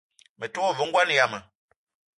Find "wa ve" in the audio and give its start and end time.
0.63-0.83